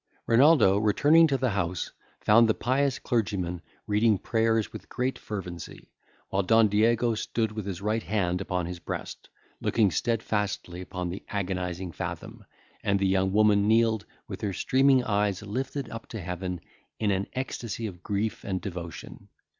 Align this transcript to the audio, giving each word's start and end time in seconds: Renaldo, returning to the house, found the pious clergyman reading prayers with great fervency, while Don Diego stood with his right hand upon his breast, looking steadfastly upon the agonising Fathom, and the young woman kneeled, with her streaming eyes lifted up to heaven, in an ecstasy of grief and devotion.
Renaldo, 0.25 0.79
returning 0.79 1.27
to 1.27 1.37
the 1.37 1.51
house, 1.51 1.91
found 2.21 2.49
the 2.49 2.55
pious 2.55 2.97
clergyman 2.97 3.61
reading 3.85 4.17
prayers 4.17 4.73
with 4.73 4.89
great 4.89 5.19
fervency, 5.19 5.91
while 6.29 6.41
Don 6.41 6.69
Diego 6.69 7.13
stood 7.13 7.51
with 7.51 7.67
his 7.67 7.83
right 7.83 8.01
hand 8.01 8.41
upon 8.41 8.65
his 8.65 8.79
breast, 8.79 9.29
looking 9.61 9.91
steadfastly 9.91 10.81
upon 10.81 11.09
the 11.09 11.23
agonising 11.29 11.91
Fathom, 11.91 12.43
and 12.83 12.97
the 12.97 13.05
young 13.05 13.31
woman 13.31 13.67
kneeled, 13.67 14.07
with 14.27 14.41
her 14.41 14.53
streaming 14.53 15.03
eyes 15.03 15.43
lifted 15.43 15.87
up 15.91 16.07
to 16.07 16.19
heaven, 16.19 16.61
in 16.99 17.11
an 17.11 17.27
ecstasy 17.33 17.85
of 17.85 18.01
grief 18.01 18.43
and 18.43 18.59
devotion. 18.59 19.27